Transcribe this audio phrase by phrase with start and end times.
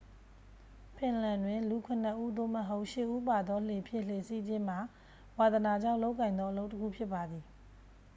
[0.95, 4.79] ဖင်လန်တွင် လူ ခုနစ်ဦး သို့မဟုတ် ရှစ်ဦးပါသောလှေဖြင့် လှေစီးခြင်းမှာ
[5.37, 7.43] ဝါသနာကြောင့်လုပ်ကိုင်သောအလုပ်တစ်ခုဖြစ်ပါသည်